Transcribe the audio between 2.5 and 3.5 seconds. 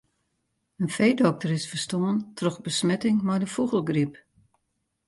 besmetting mei de